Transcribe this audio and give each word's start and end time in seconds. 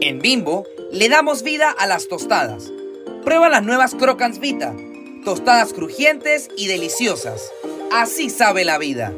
En 0.00 0.20
Bimbo 0.20 0.64
le 0.92 1.08
damos 1.08 1.42
vida 1.42 1.70
a 1.70 1.86
las 1.86 2.08
tostadas. 2.08 2.70
Prueba 3.24 3.48
las 3.48 3.64
nuevas 3.64 3.94
Crocants 3.94 4.38
Vita 4.38 4.74
tostadas 5.24 5.72
crujientes 5.72 6.48
y 6.56 6.68
deliciosas. 6.68 7.50
Así 7.92 8.30
sabe 8.30 8.64
la 8.64 8.78
vida. 8.78 9.12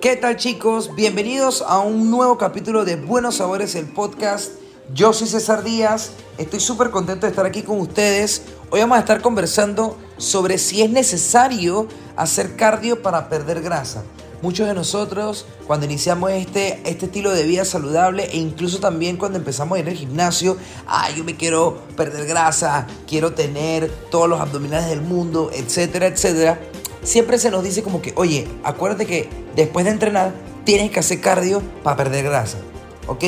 ¿Qué 0.00 0.16
tal 0.16 0.36
chicos? 0.36 0.94
Bienvenidos 0.94 1.62
a 1.66 1.80
un 1.80 2.10
nuevo 2.10 2.38
capítulo 2.38 2.84
de 2.84 2.96
Buenos 2.96 3.36
Sabores, 3.36 3.74
el 3.74 3.86
podcast. 3.86 4.52
Yo 4.94 5.12
soy 5.12 5.26
César 5.26 5.64
Díaz, 5.64 6.12
estoy 6.38 6.60
súper 6.60 6.90
contento 6.90 7.26
de 7.26 7.30
estar 7.30 7.44
aquí 7.44 7.62
con 7.62 7.80
ustedes. 7.80 8.42
Hoy 8.70 8.80
vamos 8.80 8.96
a 8.96 9.00
estar 9.00 9.20
conversando 9.20 9.98
sobre 10.16 10.58
si 10.58 10.80
es 10.80 10.90
necesario 10.90 11.88
hacer 12.16 12.56
cardio 12.56 13.02
para 13.02 13.28
perder 13.28 13.60
grasa. 13.60 14.04
Muchos 14.42 14.68
de 14.68 14.74
nosotros 14.74 15.46
cuando 15.66 15.86
iniciamos 15.86 16.30
este, 16.30 16.80
este 16.84 17.06
estilo 17.06 17.32
de 17.32 17.44
vida 17.44 17.64
saludable 17.64 18.24
e 18.24 18.36
incluso 18.36 18.80
también 18.80 19.16
cuando 19.16 19.38
empezamos 19.38 19.76
a 19.76 19.80
ir 19.80 19.88
al 19.88 19.94
gimnasio, 19.94 20.58
ay, 20.86 21.14
yo 21.16 21.24
me 21.24 21.36
quiero 21.36 21.78
perder 21.96 22.26
grasa, 22.26 22.86
quiero 23.06 23.32
tener 23.32 23.90
todos 24.10 24.28
los 24.28 24.40
abdominales 24.40 24.88
del 24.88 25.00
mundo, 25.00 25.50
etcétera, 25.54 26.06
etcétera. 26.06 26.60
Siempre 27.02 27.38
se 27.38 27.50
nos 27.50 27.64
dice 27.64 27.82
como 27.82 28.02
que, 28.02 28.12
oye, 28.16 28.46
acuérdate 28.62 29.06
que 29.06 29.28
después 29.54 29.86
de 29.86 29.92
entrenar 29.92 30.34
tienes 30.64 30.90
que 30.90 31.00
hacer 31.00 31.20
cardio 31.20 31.62
para 31.82 31.96
perder 31.96 32.24
grasa, 32.24 32.58
¿ok? 33.06 33.24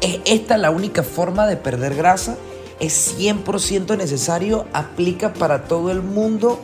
¿Es 0.00 0.20
esta 0.24 0.56
la 0.56 0.70
única 0.70 1.02
forma 1.02 1.46
de 1.46 1.58
perder 1.58 1.94
grasa? 1.94 2.36
¿Es 2.78 3.14
100% 3.18 3.98
necesario? 3.98 4.66
¿Aplica 4.72 5.34
para 5.34 5.64
todo 5.64 5.90
el 5.90 6.00
mundo? 6.00 6.58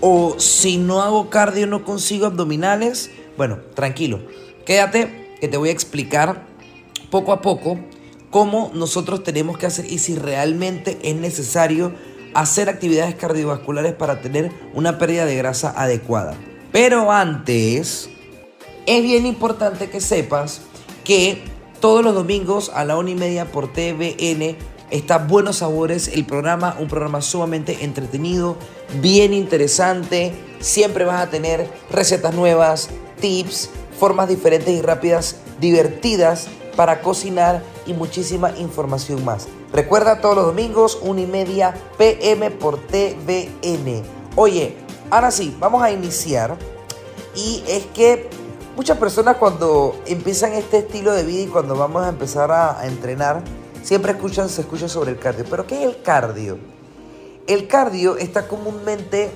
O 0.00 0.38
si 0.38 0.76
no 0.76 1.02
hago 1.02 1.30
cardio 1.30 1.66
no 1.66 1.84
consigo 1.84 2.26
abdominales, 2.26 3.10
bueno, 3.36 3.58
tranquilo, 3.74 4.20
quédate 4.64 5.36
que 5.40 5.48
te 5.48 5.56
voy 5.56 5.68
a 5.68 5.72
explicar 5.72 6.46
poco 7.10 7.32
a 7.32 7.40
poco 7.40 7.78
cómo 8.30 8.70
nosotros 8.74 9.22
tenemos 9.22 9.58
que 9.58 9.66
hacer 9.66 9.86
y 9.86 9.98
si 9.98 10.14
realmente 10.14 10.98
es 11.02 11.16
necesario 11.16 11.92
hacer 12.34 12.68
actividades 12.68 13.14
cardiovasculares 13.14 13.94
para 13.94 14.20
tener 14.20 14.52
una 14.74 14.98
pérdida 14.98 15.24
de 15.24 15.36
grasa 15.36 15.72
adecuada. 15.76 16.36
Pero 16.72 17.10
antes, 17.10 18.10
es 18.86 19.02
bien 19.02 19.26
importante 19.26 19.88
que 19.88 20.00
sepas 20.00 20.60
que 21.04 21.42
todos 21.80 22.04
los 22.04 22.14
domingos 22.14 22.70
a 22.74 22.84
la 22.84 22.98
una 22.98 23.10
y 23.10 23.14
media 23.14 23.50
por 23.50 23.72
TVN 23.72 24.56
está 24.90 25.18
Buenos 25.18 25.58
Sabores, 25.58 26.08
el 26.08 26.24
programa, 26.24 26.76
un 26.78 26.88
programa 26.88 27.20
sumamente 27.20 27.84
entretenido, 27.84 28.56
bien 29.00 29.32
interesante. 29.32 30.34
Siempre 30.60 31.04
vas 31.04 31.22
a 31.22 31.30
tener 31.30 31.68
recetas 31.90 32.34
nuevas, 32.34 32.88
tips, 33.20 33.70
formas 33.98 34.28
diferentes 34.28 34.74
y 34.74 34.82
rápidas, 34.82 35.36
divertidas 35.60 36.48
para 36.76 37.00
cocinar 37.00 37.62
y 37.86 37.92
muchísima 37.92 38.50
información 38.58 39.24
más. 39.24 39.48
Recuerda 39.72 40.20
todos 40.20 40.36
los 40.36 40.46
domingos, 40.46 40.98
1 41.02 41.20
y 41.20 41.26
media 41.26 41.74
pm 41.98 42.50
por 42.52 42.78
TVN. 42.78 44.02
Oye, 44.36 44.76
ahora 45.10 45.30
sí, 45.30 45.54
vamos 45.58 45.82
a 45.82 45.90
iniciar. 45.90 46.56
Y 47.34 47.62
es 47.68 47.84
que 47.86 48.30
muchas 48.76 48.96
personas 48.98 49.36
cuando 49.36 50.00
empiezan 50.06 50.54
este 50.54 50.78
estilo 50.78 51.12
de 51.12 51.24
vida 51.24 51.42
y 51.42 51.46
cuando 51.46 51.76
vamos 51.76 52.04
a 52.04 52.08
empezar 52.08 52.50
a, 52.50 52.80
a 52.80 52.86
entrenar, 52.86 53.42
Siempre 53.88 54.12
escuchan, 54.12 54.50
se 54.50 54.60
escucha 54.60 54.86
sobre 54.86 55.12
el 55.12 55.18
cardio. 55.18 55.46
¿Pero 55.48 55.66
qué 55.66 55.82
es 55.82 55.88
el 55.88 56.02
cardio? 56.02 56.58
El 57.46 57.68
cardio 57.68 58.18
está 58.18 58.46
comúnmente 58.46 59.30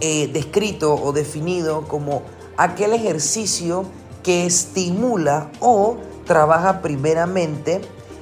eh, 0.00 0.30
descrito 0.32 0.94
o 0.94 1.12
definido 1.12 1.82
como 1.88 2.22
aquel 2.56 2.92
ejercicio 2.92 3.84
que 4.22 4.46
estimula 4.46 5.50
o 5.58 5.96
trabaja 6.24 6.82
primeramente 6.82 7.80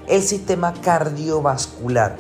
el 0.09 0.23
sistema 0.23 0.73
cardiovascular, 0.73 2.17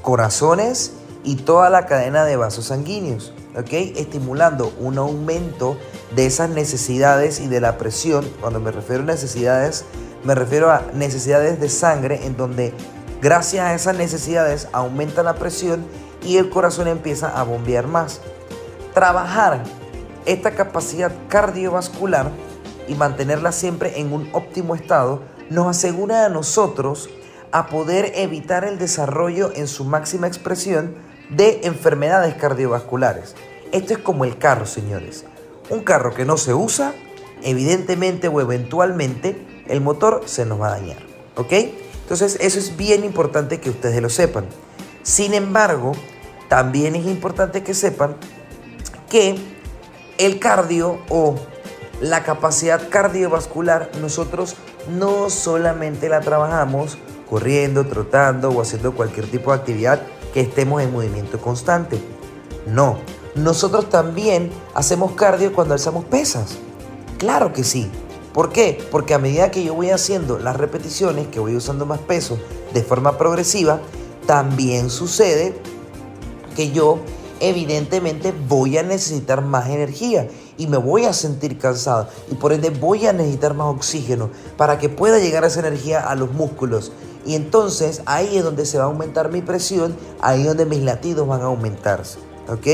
corazones 0.00 0.92
y 1.24 1.36
toda 1.36 1.68
la 1.68 1.84
cadena 1.84 2.24
de 2.24 2.36
vasos 2.36 2.68
sanguíneos. 2.68 3.34
Estimulando 3.70 4.72
un 4.80 4.96
aumento 4.96 5.76
de 6.14 6.24
esas 6.24 6.48
necesidades 6.48 7.38
y 7.38 7.48
de 7.48 7.60
la 7.60 7.76
presión, 7.76 8.26
cuando 8.40 8.60
me 8.60 8.72
refiero 8.72 9.02
a 9.02 9.06
necesidades 9.06 9.84
me 10.26 10.34
refiero 10.34 10.72
a 10.72 10.82
necesidades 10.92 11.60
de 11.60 11.68
sangre 11.68 12.26
en 12.26 12.36
donde 12.36 12.74
gracias 13.22 13.64
a 13.64 13.74
esas 13.74 13.96
necesidades 13.96 14.66
aumenta 14.72 15.22
la 15.22 15.36
presión 15.36 15.86
y 16.20 16.38
el 16.38 16.50
corazón 16.50 16.88
empieza 16.88 17.28
a 17.28 17.44
bombear 17.44 17.86
más. 17.86 18.20
Trabajar 18.92 19.62
esta 20.24 20.50
capacidad 20.50 21.12
cardiovascular 21.28 22.32
y 22.88 22.94
mantenerla 22.94 23.52
siempre 23.52 24.00
en 24.00 24.12
un 24.12 24.28
óptimo 24.32 24.74
estado 24.74 25.22
nos 25.48 25.68
asegura 25.68 26.26
a 26.26 26.28
nosotros 26.28 27.08
a 27.52 27.68
poder 27.68 28.10
evitar 28.16 28.64
el 28.64 28.78
desarrollo 28.78 29.52
en 29.54 29.68
su 29.68 29.84
máxima 29.84 30.26
expresión 30.26 30.96
de 31.30 31.60
enfermedades 31.62 32.34
cardiovasculares. 32.34 33.36
Esto 33.70 33.92
es 33.92 34.00
como 34.00 34.24
el 34.24 34.38
carro, 34.38 34.66
señores. 34.66 35.24
Un 35.70 35.84
carro 35.84 36.14
que 36.14 36.24
no 36.24 36.36
se 36.36 36.52
usa, 36.52 36.94
evidentemente 37.44 38.26
o 38.26 38.40
eventualmente 38.40 39.55
el 39.68 39.80
motor 39.80 40.22
se 40.26 40.44
nos 40.46 40.60
va 40.60 40.68
a 40.68 40.70
dañar. 40.78 40.98
¿Ok? 41.36 41.52
Entonces 42.02 42.38
eso 42.40 42.58
es 42.58 42.76
bien 42.76 43.04
importante 43.04 43.60
que 43.60 43.70
ustedes 43.70 44.00
lo 44.00 44.08
sepan. 44.08 44.46
Sin 45.02 45.34
embargo, 45.34 45.92
también 46.48 46.94
es 46.94 47.06
importante 47.06 47.62
que 47.62 47.74
sepan 47.74 48.16
que 49.08 49.36
el 50.18 50.38
cardio 50.38 50.98
o 51.08 51.36
la 52.00 52.22
capacidad 52.22 52.88
cardiovascular 52.88 53.90
nosotros 54.00 54.56
no 54.88 55.30
solamente 55.30 56.08
la 56.08 56.20
trabajamos 56.20 56.98
corriendo, 57.28 57.86
trotando 57.86 58.50
o 58.50 58.62
haciendo 58.62 58.94
cualquier 58.94 59.30
tipo 59.30 59.50
de 59.50 59.58
actividad 59.58 60.00
que 60.32 60.42
estemos 60.42 60.82
en 60.82 60.92
movimiento 60.92 61.40
constante. 61.40 62.00
No, 62.66 62.98
nosotros 63.34 63.88
también 63.90 64.50
hacemos 64.74 65.12
cardio 65.12 65.52
cuando 65.52 65.74
alzamos 65.74 66.04
pesas. 66.04 66.58
Claro 67.18 67.52
que 67.52 67.64
sí. 67.64 67.90
¿Por 68.36 68.52
qué? 68.52 68.86
Porque 68.90 69.14
a 69.14 69.18
medida 69.18 69.50
que 69.50 69.64
yo 69.64 69.74
voy 69.74 69.88
haciendo 69.88 70.38
las 70.38 70.56
repeticiones, 70.56 71.26
que 71.28 71.40
voy 71.40 71.56
usando 71.56 71.86
más 71.86 72.00
peso 72.00 72.38
de 72.74 72.82
forma 72.82 73.16
progresiva, 73.16 73.80
también 74.26 74.90
sucede 74.90 75.58
que 76.54 76.70
yo 76.70 76.98
evidentemente 77.40 78.34
voy 78.46 78.76
a 78.76 78.82
necesitar 78.82 79.40
más 79.40 79.70
energía 79.70 80.28
y 80.58 80.66
me 80.66 80.76
voy 80.76 81.06
a 81.06 81.14
sentir 81.14 81.56
cansado 81.56 82.08
y 82.30 82.34
por 82.34 82.52
ende 82.52 82.68
voy 82.68 83.06
a 83.06 83.14
necesitar 83.14 83.54
más 83.54 83.74
oxígeno 83.74 84.28
para 84.58 84.78
que 84.78 84.90
pueda 84.90 85.18
llegar 85.18 85.42
esa 85.44 85.60
energía 85.60 86.00
a 86.00 86.14
los 86.14 86.30
músculos. 86.32 86.92
Y 87.24 87.36
entonces 87.36 88.02
ahí 88.04 88.36
es 88.36 88.44
donde 88.44 88.66
se 88.66 88.76
va 88.76 88.84
a 88.84 88.88
aumentar 88.88 89.32
mi 89.32 89.40
presión, 89.40 89.96
ahí 90.20 90.42
es 90.42 90.46
donde 90.46 90.66
mis 90.66 90.82
latidos 90.82 91.26
van 91.26 91.40
a 91.40 91.44
aumentarse. 91.46 92.18
¿Ok? 92.48 92.66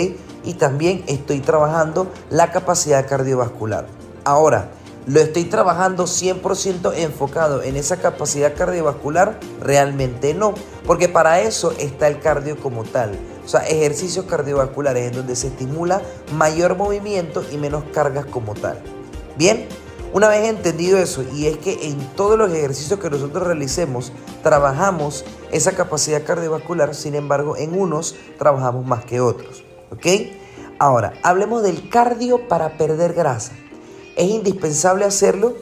Y 0.43 0.55
también 0.55 1.05
estoy 1.07 1.39
trabajando 1.39 2.09
la 2.31 2.51
capacidad 2.51 3.09
cardiovascular. 3.09 3.87
Ahora, 4.25 4.73
¿Lo 5.07 5.19
estoy 5.19 5.45
trabajando 5.45 6.05
100% 6.05 6.93
enfocado 6.97 7.63
en 7.63 7.75
esa 7.75 7.97
capacidad 7.97 8.55
cardiovascular? 8.55 9.37
Realmente 9.61 10.33
no, 10.33 10.55
porque 10.87 11.09
para 11.09 11.41
eso 11.41 11.73
está 11.79 12.07
el 12.07 12.21
cardio 12.21 12.57
como 12.57 12.85
tal. 12.85 13.19
O 13.45 13.49
sea, 13.49 13.67
ejercicios 13.67 14.27
cardiovasculares 14.27 15.09
en 15.09 15.17
donde 15.17 15.35
se 15.35 15.49
estimula 15.49 16.01
mayor 16.37 16.77
movimiento 16.77 17.45
y 17.51 17.57
menos 17.57 17.83
cargas 17.93 18.27
como 18.27 18.55
tal. 18.55 18.81
Bien, 19.37 19.67
una 20.13 20.29
vez 20.29 20.49
entendido 20.49 20.99
eso, 20.99 21.25
y 21.35 21.47
es 21.47 21.57
que 21.59 21.89
en 21.89 21.99
todos 22.15 22.39
los 22.39 22.53
ejercicios 22.53 23.01
que 23.01 23.11
nosotros 23.11 23.45
realicemos, 23.45 24.13
trabajamos 24.45 25.25
esa 25.51 25.73
capacidad 25.73 26.23
cardiovascular, 26.23 26.95
sin 26.95 27.17
embargo, 27.17 27.57
en 27.57 27.77
unos 27.77 28.15
trabajamos 28.39 28.87
más 28.87 29.05
que 29.05 29.21
otros. 29.21 29.65
¿Ok? 29.91 30.07
Ahora, 30.79 31.15
hablemos 31.25 31.65
del 31.65 31.89
cardio 31.89 32.47
para 32.47 32.77
perder 32.77 33.15
grasa. 33.15 33.53
¿Es 34.17 34.29
indispensable 34.29 35.05
hacerlo? 35.05 35.55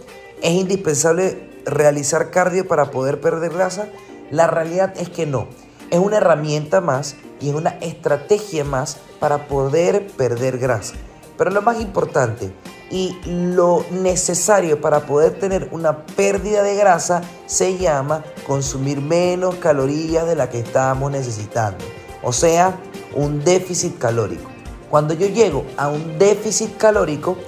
¿Es 0.43 0.53
indispensable 0.53 1.49
realizar 1.65 2.31
cardio 2.31 2.67
para 2.67 2.91
poder 2.91 3.21
perder 3.21 3.53
grasa? 3.53 3.89
La 4.31 4.47
realidad 4.47 4.95
es 4.97 5.09
que 5.09 5.27
no. 5.27 5.49
Es 5.91 5.99
una 5.99 6.19
herramienta 6.19 6.81
más 6.81 7.17
y 7.41 7.51
es 7.51 7.55
una 7.55 7.71
estrategia 7.81 8.65
más 8.65 8.99
para 9.19 9.49
poder 9.49 10.07
perder 10.09 10.59
grasa. 10.59 10.95
Pero 11.37 11.51
lo 11.51 11.63
más 11.63 11.81
importante, 11.81 12.53
y 12.91 13.17
lo 13.25 13.85
necesario 13.91 14.81
para 14.81 15.07
poder 15.07 15.39
tener 15.39 15.69
una 15.71 16.05
pérdida 16.05 16.63
de 16.63 16.75
grasa 16.75 17.23
se 17.47 17.79
llama 17.79 18.25
consumir 18.47 19.01
menos 19.01 19.55
calorías 19.57 20.27
de 20.27 20.35
la 20.35 20.51
que 20.51 20.59
estamos 20.59 21.11
necesitando. 21.11 21.85
O 22.23 22.33
sea, 22.33 22.79
un 23.15 23.45
déficit 23.45 23.97
calórico. 23.99 24.51
Cuando 24.91 25.15
yo 25.15 25.29
llego 25.29 25.65
a 25.77 25.89
un 25.89 26.19
déficit 26.19 26.77
calórico, 26.77 27.39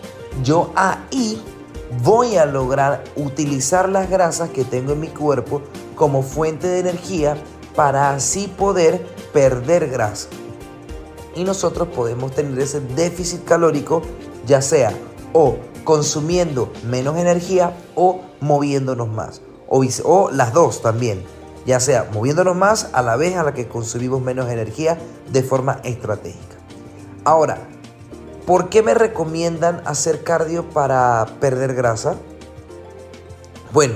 yo 0.42 0.72
ahí 0.74 1.42
voy 2.02 2.36
a 2.36 2.46
lograr 2.46 3.04
utilizar 3.16 3.88
las 3.88 4.08
grasas 4.08 4.50
que 4.50 4.64
tengo 4.64 4.92
en 4.92 5.00
mi 5.00 5.08
cuerpo 5.08 5.62
como 5.94 6.22
fuente 6.22 6.66
de 6.66 6.80
energía 6.80 7.36
para 7.76 8.14
así 8.14 8.48
poder 8.48 9.06
perder 9.32 9.88
grasa. 9.88 10.28
Y 11.34 11.44
nosotros 11.44 11.88
podemos 11.88 12.32
tener 12.32 12.58
ese 12.58 12.80
déficit 12.80 13.44
calórico 13.44 14.02
ya 14.46 14.60
sea 14.60 14.92
o 15.32 15.56
consumiendo 15.84 16.72
menos 16.88 17.16
energía 17.16 17.76
o 17.94 18.20
moviéndonos 18.40 19.08
más. 19.08 19.40
O, 19.68 19.84
o, 20.04 20.30
las 20.30 20.52
dos 20.52 20.82
también. 20.82 21.24
Ya 21.64 21.80
sea 21.80 22.10
moviéndonos 22.12 22.56
más 22.56 22.90
a 22.92 23.02
la 23.02 23.16
vez 23.16 23.36
a 23.36 23.44
la 23.44 23.54
que 23.54 23.68
consumimos 23.68 24.20
menos 24.20 24.50
energía 24.50 24.98
de 25.30 25.42
forma 25.42 25.80
estratégica. 25.84 26.56
Ahora, 27.24 27.68
¿por 28.46 28.68
qué 28.68 28.82
me 28.82 28.94
recomiendan 28.94 29.82
hacer 29.84 30.24
cardio 30.24 30.68
para 30.70 31.26
perder 31.40 31.74
grasa? 31.74 32.16
Bueno, 33.72 33.94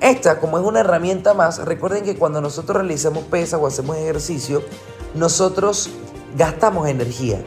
esta 0.00 0.38
como 0.38 0.58
es 0.58 0.64
una 0.64 0.80
herramienta 0.80 1.34
más, 1.34 1.64
recuerden 1.64 2.04
que 2.04 2.16
cuando 2.16 2.40
nosotros 2.40 2.76
realizamos 2.76 3.24
pesa 3.24 3.58
o 3.58 3.66
hacemos 3.66 3.96
ejercicio, 3.96 4.62
nosotros 5.14 5.90
gastamos 6.36 6.88
energía 6.88 7.42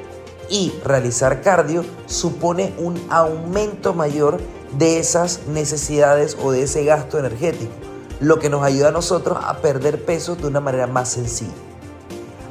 y 0.50 0.74
realizar 0.84 1.42
cardio 1.42 1.86
supone 2.08 2.74
un 2.78 3.02
aumento 3.10 3.94
mayor 3.94 4.40
de 4.78 5.00
esas 5.00 5.48
necesidades 5.48 6.38
o 6.42 6.52
de 6.52 6.64
ese 6.64 6.84
gasto 6.84 7.20
energético, 7.20 7.72
lo 8.20 8.40
que 8.40 8.50
nos 8.50 8.64
ayuda 8.64 8.90
a 8.90 8.92
nosotros 8.92 9.38
a 9.42 9.58
perder 9.58 10.04
peso 10.04 10.36
de 10.36 10.48
una 10.48 10.60
manera 10.60 10.88
más 10.88 11.10
sencilla. 11.10 11.54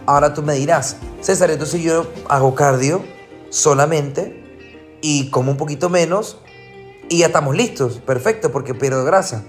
Ahora 0.07 0.33
tú 0.33 0.43
me 0.43 0.55
dirás, 0.55 0.97
César, 1.21 1.51
entonces 1.51 1.83
yo 1.83 2.07
hago 2.29 2.55
cardio 2.55 3.03
solamente 3.51 4.43
y 5.03 5.29
como 5.31 5.53
un 5.53 5.57
poquito 5.57 5.91
menos 5.91 6.39
y 7.09 7.19
ya 7.19 7.27
estamos 7.27 7.57
listos, 7.57 7.99
perfecto, 7.99 8.51
porque 8.53 8.73
pierdo 8.73 9.05
grasa. 9.05 9.45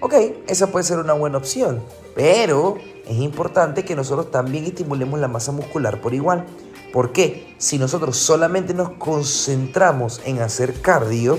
Ok, 0.00 0.14
esa 0.48 0.68
puede 0.68 0.84
ser 0.84 0.98
una 0.98 1.12
buena 1.12 1.38
opción, 1.38 1.80
pero 2.14 2.76
es 3.06 3.16
importante 3.18 3.84
que 3.84 3.94
nosotros 3.94 4.30
también 4.30 4.64
estimulemos 4.64 5.20
la 5.20 5.28
masa 5.28 5.52
muscular 5.52 6.00
por 6.00 6.14
igual. 6.14 6.46
Porque 6.92 7.54
si 7.58 7.78
nosotros 7.78 8.16
solamente 8.16 8.74
nos 8.74 8.90
concentramos 8.90 10.20
en 10.24 10.40
hacer 10.40 10.80
cardio, 10.80 11.38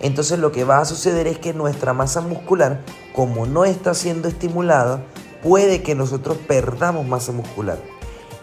entonces 0.00 0.38
lo 0.38 0.52
que 0.52 0.64
va 0.64 0.78
a 0.78 0.84
suceder 0.84 1.26
es 1.26 1.38
que 1.38 1.52
nuestra 1.52 1.92
masa 1.92 2.20
muscular, 2.20 2.82
como 3.14 3.46
no 3.46 3.64
está 3.64 3.94
siendo 3.94 4.28
estimulada, 4.28 5.04
puede 5.42 5.82
que 5.82 5.94
nosotros 5.94 6.38
perdamos 6.46 7.06
masa 7.06 7.32
muscular. 7.32 7.78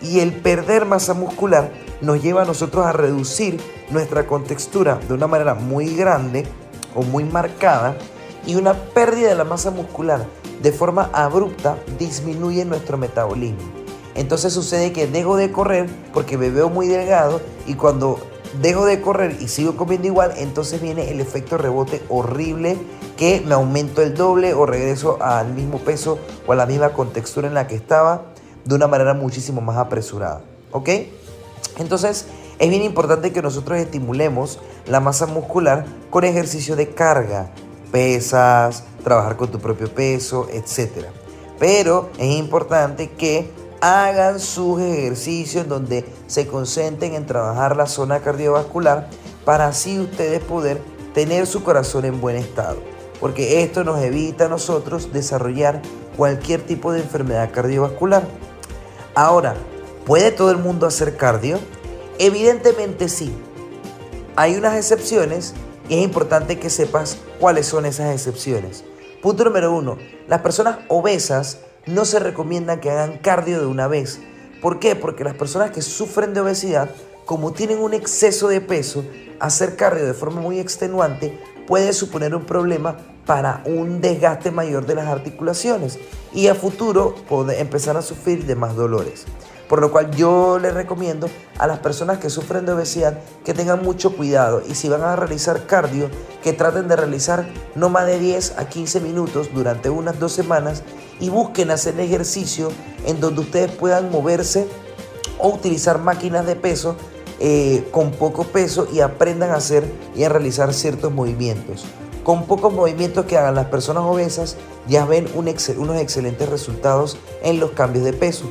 Y 0.02 0.20
el 0.20 0.34
perder 0.34 0.86
masa 0.86 1.14
muscular 1.14 1.72
nos 2.02 2.22
lleva 2.22 2.42
a 2.42 2.46
nosotros 2.46 2.86
a 2.86 2.92
reducir 2.92 3.60
nuestra 3.90 4.26
contextura 4.26 5.00
de 5.08 5.14
una 5.14 5.28
manera 5.28 5.54
muy 5.54 5.96
grande 5.96 6.46
o 6.96 7.04
muy 7.04 7.24
marcada 7.24 7.96
y 8.46 8.56
una 8.56 8.74
pérdida 8.74 9.30
de 9.30 9.36
la 9.36 9.44
masa 9.44 9.72
muscular 9.72 10.26
de 10.62 10.72
forma 10.72 11.10
abrupta 11.14 11.78
disminuye 12.00 12.66
nuestro 12.66 12.98
metabolismo. 12.98 13.60
Entonces 14.16 14.54
sucede 14.54 14.92
que 14.92 15.08
dejo 15.08 15.36
de 15.38 15.52
correr 15.52 15.90
porque 16.14 16.38
me 16.38 16.50
veo 16.50 16.70
muy 16.70 16.88
delgado 16.88 17.42
y 17.66 17.76
cuando 17.76 18.20
dejo 18.62 18.86
de 18.86 19.02
correr 19.02 19.38
y 19.40 19.48
sigo 19.48 19.78
comiendo 19.78 20.08
igual, 20.08 20.34
entonces 20.38 20.82
viene 20.82 21.10
el 21.12 21.22
efecto 21.22 21.58
rebote 21.58 22.02
horrible 22.10 22.78
que 23.16 23.42
me 23.46 23.54
aumento 23.54 24.02
el 24.02 24.14
doble 24.14 24.54
o 24.54 24.66
regreso 24.66 25.18
al 25.22 25.54
mismo 25.54 25.80
peso 25.80 26.20
o 26.46 26.52
a 26.52 26.56
la 26.56 26.66
misma 26.66 26.92
contextura 26.92 27.48
en 27.48 27.54
la 27.54 27.68
que 27.68 27.76
estaba 27.76 28.24
de 28.66 28.76
una 28.76 28.88
manera 28.88 29.14
muchísimo 29.14 29.62
más 29.62 29.78
apresurada. 29.78 30.42
¿Ok? 30.72 30.90
Entonces 31.78 32.26
es 32.60 32.70
bien 32.70 32.84
importante 32.84 33.32
que 33.32 33.42
nosotros 33.42 33.80
estimulemos 33.80 34.60
la 34.88 35.00
masa 35.00 35.26
muscular 35.26 35.86
con 36.10 36.24
ejercicio 36.24 36.76
de 36.76 36.90
carga, 36.90 37.50
pesas, 37.92 38.84
trabajar 39.04 39.36
con 39.36 39.50
tu 39.50 39.60
propio 39.60 39.94
peso, 39.94 40.48
etc. 40.52 41.08
Pero 41.60 42.10
es 42.18 42.38
importante 42.38 43.10
que 43.10 43.50
hagan 43.82 44.40
sus 44.40 44.80
ejercicios 44.80 45.68
donde 45.68 46.06
se 46.28 46.46
concentren 46.48 47.16
en 47.16 47.26
trabajar 47.26 47.76
la 47.76 47.88
zona 47.88 48.20
cardiovascular 48.20 49.08
para 49.44 49.68
así 49.68 50.00
ustedes 50.00 50.40
poder 50.44 50.80
tener 51.16 51.48
su 51.48 51.64
corazón 51.64 52.06
en 52.06 52.22
buen 52.22 52.38
estado. 52.38 52.78
Porque 53.20 53.64
esto 53.64 53.84
nos 53.84 54.00
evita 54.02 54.46
a 54.46 54.50
nosotros 54.50 55.12
desarrollar 55.12 55.82
cualquier 56.16 56.62
tipo 56.62 56.92
de 56.92 57.02
enfermedad 57.02 57.52
cardiovascular. 57.52 58.24
Ahora, 59.14 59.56
¿puede 60.06 60.32
todo 60.32 60.52
el 60.52 60.58
mundo 60.58 60.88
hacer 60.88 61.18
cardio? 61.18 61.60
Evidentemente 62.18 63.10
sí. 63.10 63.36
Hay 64.38 64.56
unas 64.56 64.78
excepciones 64.78 65.54
y 65.90 65.98
es 65.98 66.04
importante 66.04 66.60
que 66.60 66.70
sepas 66.70 67.18
cuáles 67.38 67.66
son 67.66 67.86
esas 67.86 68.14
excepciones. 68.14 68.86
Punto 69.22 69.44
número 69.44 69.74
uno, 69.74 69.98
las 70.30 70.40
personas 70.42 70.80
obesas 70.88 71.60
no 71.86 72.06
se 72.06 72.20
recomienda 72.20 72.80
que 72.80 72.90
hagan 72.90 73.18
cardio 73.18 73.60
de 73.60 73.66
una 73.66 73.88
vez. 73.88 74.22
¿Por 74.62 74.80
qué? 74.80 74.96
Porque 74.96 75.26
las 75.26 75.36
personas 75.36 75.72
que 75.72 75.82
sufren 75.82 76.34
de 76.34 76.40
obesidad, 76.40 76.90
como 77.26 77.52
tienen 77.52 77.80
un 77.80 77.94
exceso 77.94 78.48
de 78.48 78.62
peso, 78.62 79.04
hacer 79.42 79.76
cardio 79.76 80.06
de 80.06 80.14
forma 80.14 80.40
muy 80.40 80.60
extenuante 80.60 81.38
puede 81.72 81.94
suponer 81.94 82.36
un 82.36 82.44
problema 82.44 82.98
para 83.26 83.64
un 83.66 84.02
desgaste 84.02 84.52
mayor 84.52 84.86
de 84.86 84.94
las 84.94 85.08
articulaciones 85.08 86.00
y 86.34 86.48
a 86.48 86.54
futuro 86.54 87.16
puede 87.30 87.62
empezar 87.62 87.96
a 87.96 88.02
sufrir 88.02 88.46
de 88.46 88.58
más 88.58 88.76
dolores. 88.76 89.24
Por 89.70 89.80
lo 89.80 89.90
cual 89.90 90.14
yo 90.14 90.60
les 90.60 90.74
recomiendo 90.74 91.30
a 91.60 91.68
las 91.68 91.80
personas 91.80 92.18
que 92.18 92.30
sufren 92.30 92.66
de 92.66 92.74
obesidad 92.74 93.20
que 93.46 93.54
tengan 93.54 93.84
mucho 93.84 94.18
cuidado 94.18 94.62
y 94.70 94.76
si 94.76 94.90
van 94.90 95.02
a 95.04 95.16
realizar 95.16 95.66
cardio, 95.66 96.10
que 96.44 96.52
traten 96.52 96.90
de 96.90 96.98
realizar 96.98 97.48
no 97.76 97.88
más 97.88 98.06
de 98.06 98.20
10 98.20 98.56
a 98.58 98.68
15 98.68 99.00
minutos 99.00 99.52
durante 99.54 99.90
unas 99.90 100.20
dos 100.20 100.34
semanas 100.34 100.84
y 101.22 101.30
busquen 101.30 101.72
hacer 101.72 101.98
ejercicio 102.02 102.68
en 103.06 103.22
donde 103.22 103.44
ustedes 103.44 103.72
puedan 103.72 104.12
moverse 104.12 104.68
o 105.40 105.48
utilizar 105.48 106.00
máquinas 106.00 106.46
de 106.46 106.58
peso 106.58 106.98
eh, 107.44 107.88
con 107.90 108.12
poco 108.12 108.44
peso 108.44 108.88
y 108.94 109.00
aprendan 109.00 109.50
a 109.50 109.56
hacer 109.56 109.84
y 110.16 110.24
a 110.24 110.30
realizar 110.30 110.76
ciertos 110.76 111.12
movimientos. 111.12 111.86
Con 112.24 112.46
pocos 112.46 112.72
movimientos 112.72 113.26
que 113.26 113.36
hagan 113.36 113.56
las 113.56 113.66
personas 113.66 114.04
obesas 114.04 114.58
ya 114.88 115.06
ven 115.06 115.28
unos 115.34 116.00
excelentes 116.00 116.48
resultados 116.48 117.18
en 117.42 117.60
los 117.60 117.72
cambios 117.72 118.06
de 118.06 118.14
peso. 118.14 118.46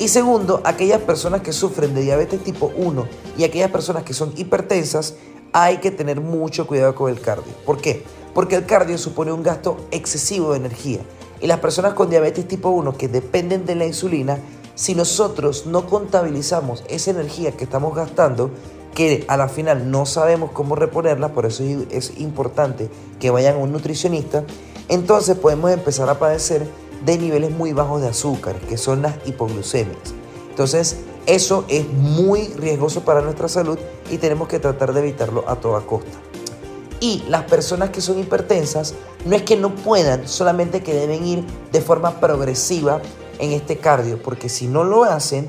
Y 0.00 0.08
segundo, 0.08 0.60
aquellas 0.64 1.02
personas 1.02 1.42
que 1.42 1.52
sufren 1.52 1.94
de 1.94 2.02
diabetes 2.02 2.42
tipo 2.42 2.72
1 2.76 3.06
y 3.38 3.44
aquellas 3.44 3.70
personas 3.70 4.02
que 4.02 4.12
son 4.12 4.32
hipertensas, 4.36 5.14
hay 5.52 5.76
que 5.76 5.92
tener 5.92 6.20
mucho 6.20 6.66
cuidado 6.66 6.96
con 6.96 7.10
el 7.10 7.20
cardio. 7.20 7.52
¿Por 7.64 7.80
qué? 7.80 8.02
Porque 8.34 8.56
el 8.56 8.66
cardio 8.66 8.98
supone 8.98 9.30
un 9.30 9.44
gasto 9.44 9.76
excesivo 9.92 10.50
de 10.50 10.58
energía. 10.58 10.98
Y 11.40 11.46
las 11.46 11.60
personas 11.60 11.94
con 11.94 12.10
diabetes 12.10 12.48
tipo 12.48 12.70
1 12.70 12.96
que 12.96 13.06
dependen 13.06 13.66
de 13.66 13.76
la 13.76 13.86
insulina, 13.86 14.40
si 14.76 14.94
nosotros 14.94 15.66
no 15.66 15.86
contabilizamos 15.86 16.84
esa 16.88 17.10
energía 17.10 17.52
que 17.52 17.64
estamos 17.64 17.96
gastando, 17.96 18.50
que 18.94 19.24
a 19.26 19.36
la 19.36 19.48
final 19.48 19.90
no 19.90 20.06
sabemos 20.06 20.52
cómo 20.52 20.76
reponerla, 20.76 21.32
por 21.32 21.46
eso 21.46 21.64
es 21.90 22.18
importante 22.18 22.88
que 23.18 23.30
vayan 23.30 23.56
a 23.56 23.58
un 23.58 23.72
nutricionista, 23.72 24.44
entonces 24.88 25.36
podemos 25.36 25.72
empezar 25.72 26.08
a 26.08 26.18
padecer 26.18 26.66
de 27.04 27.18
niveles 27.18 27.50
muy 27.50 27.72
bajos 27.72 28.02
de 28.02 28.08
azúcar, 28.08 28.56
que 28.68 28.76
son 28.76 29.02
las 29.02 29.16
hipoglucemias. 29.26 30.14
Entonces, 30.50 30.96
eso 31.26 31.64
es 31.68 31.88
muy 31.88 32.48
riesgoso 32.48 33.00
para 33.00 33.22
nuestra 33.22 33.48
salud 33.48 33.78
y 34.10 34.18
tenemos 34.18 34.46
que 34.46 34.60
tratar 34.60 34.92
de 34.92 35.00
evitarlo 35.00 35.48
a 35.48 35.56
toda 35.56 35.80
costa. 35.80 36.18
Y 37.00 37.22
las 37.28 37.44
personas 37.44 37.90
que 37.90 38.00
son 38.00 38.18
hipertensas 38.18 38.94
no 39.24 39.36
es 39.36 39.42
que 39.42 39.56
no 39.56 39.74
puedan, 39.74 40.28
solamente 40.28 40.82
que 40.82 40.94
deben 40.94 41.26
ir 41.26 41.44
de 41.72 41.80
forma 41.80 42.20
progresiva 42.20 43.00
en 43.38 43.52
este 43.52 43.76
cardio, 43.76 44.22
porque 44.22 44.48
si 44.48 44.66
no 44.66 44.84
lo 44.84 45.04
hacen 45.04 45.48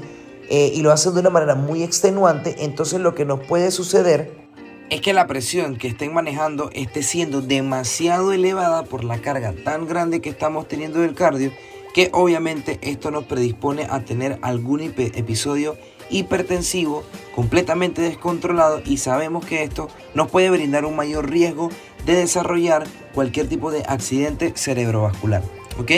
eh, 0.50 0.72
y 0.74 0.82
lo 0.82 0.91
hacen 0.91 1.13
de 1.13 1.22
una 1.22 1.29
manera 1.29 1.56
muy 1.56 1.84
extenuante, 1.84 2.56
entonces 2.60 3.00
lo 3.00 3.15
que 3.15 3.25
nos 3.25 3.39
puede 3.41 3.72
suceder 3.72 4.48
es 4.89 5.01
que 5.01 5.13
la 5.13 5.27
presión 5.27 5.77
que 5.77 5.89
estén 5.89 6.13
manejando 6.13 6.70
esté 6.74 7.03
siendo 7.03 7.41
demasiado 7.41 8.32
elevada 8.32 8.84
por 8.84 9.03
la 9.03 9.20
carga 9.20 9.53
tan 9.63 9.86
grande 9.86 10.22
que 10.22 10.29
estamos 10.29 10.67
teniendo 10.67 11.00
del 11.00 11.13
cardio, 11.13 11.51
que 11.94 12.10
obviamente 12.13 12.79
esto 12.82 13.12
nos 13.12 13.25
predispone 13.25 13.88
a 13.89 14.06
tener 14.06 14.39
algún 14.41 14.82
episodio 14.82 15.75
hipertensivo 16.10 17.03
completamente 17.36 18.01
descontrolado 18.01 18.82
y 18.86 18.98
sabemos 18.98 19.46
que 19.46 19.63
esto 19.63 19.89
nos 20.13 20.29
puede 20.29 20.50
brindar 20.50 20.86
un 20.86 20.96
mayor 20.96 21.29
riesgo 21.29 21.70
de 22.06 22.15
desarrollar 22.15 22.86
cualquier 23.13 23.50
tipo 23.50 23.72
de 23.72 23.84
accidente 23.88 24.53
cerebrovascular. 24.56 25.44
¿Ok? 25.80 25.92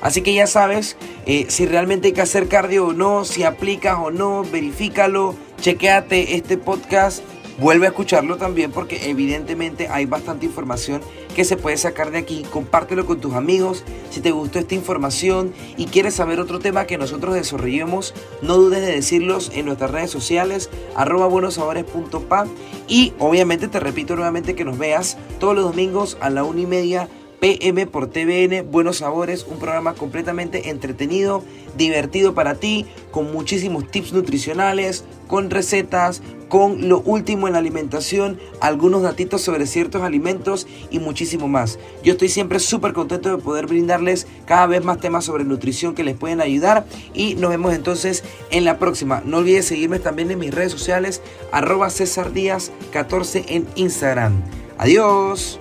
Así 0.00 0.22
que 0.22 0.34
ya 0.34 0.46
sabes 0.46 0.96
eh, 1.26 1.46
si 1.48 1.66
realmente 1.66 2.08
hay 2.08 2.12
que 2.14 2.22
hacer 2.22 2.48
cardio 2.48 2.86
o 2.86 2.92
no, 2.92 3.24
si 3.24 3.42
aplicas 3.42 3.98
o 4.00 4.10
no, 4.10 4.42
verifícalo, 4.44 5.34
chequeate 5.60 6.36
este 6.36 6.56
podcast 6.56 7.22
vuelve 7.58 7.86
a 7.86 7.90
escucharlo 7.90 8.36
también 8.36 8.70
porque 8.70 9.08
evidentemente 9.08 9.88
hay 9.88 10.06
bastante 10.06 10.46
información 10.46 11.00
que 11.34 11.44
se 11.44 11.56
puede 11.56 11.76
sacar 11.76 12.10
de 12.10 12.18
aquí. 12.18 12.44
Compártelo 12.50 13.06
con 13.06 13.20
tus 13.20 13.34
amigos. 13.34 13.84
Si 14.10 14.20
te 14.20 14.30
gustó 14.30 14.58
esta 14.58 14.74
información 14.74 15.52
y 15.76 15.86
quieres 15.86 16.14
saber 16.14 16.40
otro 16.40 16.58
tema 16.58 16.86
que 16.86 16.98
nosotros 16.98 17.34
desarrollemos, 17.34 18.14
no 18.42 18.56
dudes 18.56 18.80
de 18.80 18.92
decirlos 18.92 19.50
en 19.54 19.66
nuestras 19.66 19.90
redes 19.90 20.10
sociales, 20.10 20.70
arroba 20.94 21.26
buenosabores.pa 21.26 22.46
y 22.88 23.12
obviamente 23.18 23.68
te 23.68 23.80
repito 23.80 24.16
nuevamente 24.16 24.54
que 24.54 24.64
nos 24.64 24.78
veas 24.78 25.18
todos 25.38 25.54
los 25.54 25.64
domingos 25.64 26.16
a 26.20 26.30
la 26.30 26.44
una 26.44 26.60
y 26.60 26.66
media 26.66 27.08
PM 27.40 27.86
por 27.86 28.08
TVN, 28.08 28.70
Buenos 28.70 28.98
Sabores, 28.98 29.46
un 29.48 29.58
programa 29.58 29.94
completamente 29.94 30.70
entretenido, 30.70 31.42
divertido 31.76 32.34
para 32.34 32.54
ti, 32.54 32.86
con 33.10 33.32
muchísimos 33.32 33.90
tips 33.90 34.12
nutricionales, 34.12 35.04
con 35.28 35.50
recetas, 35.50 36.22
con 36.48 36.88
lo 36.88 37.00
último 37.00 37.46
en 37.46 37.54
la 37.54 37.58
alimentación, 37.58 38.38
algunos 38.60 39.02
datitos 39.02 39.42
sobre 39.42 39.66
ciertos 39.66 40.02
alimentos 40.02 40.66
y 40.90 40.98
muchísimo 40.98 41.48
más. 41.48 41.78
Yo 42.02 42.12
estoy 42.12 42.28
siempre 42.28 42.60
súper 42.60 42.92
contento 42.92 43.34
de 43.34 43.42
poder 43.42 43.66
brindarles 43.66 44.26
cada 44.46 44.66
vez 44.66 44.84
más 44.84 45.00
temas 45.00 45.24
sobre 45.24 45.44
nutrición 45.44 45.94
que 45.94 46.04
les 46.04 46.16
pueden 46.16 46.40
ayudar 46.40 46.86
y 47.14 47.34
nos 47.34 47.50
vemos 47.50 47.74
entonces 47.74 48.24
en 48.50 48.64
la 48.64 48.78
próxima. 48.78 49.22
No 49.24 49.38
olvides 49.38 49.66
seguirme 49.66 49.98
también 49.98 50.30
en 50.30 50.38
mis 50.38 50.54
redes 50.54 50.72
sociales, 50.72 51.20
arroba 51.52 51.90
César 51.90 52.32
Díaz 52.32 52.70
14 52.92 53.44
en 53.48 53.66
Instagram. 53.74 54.42
Adiós. 54.78 55.58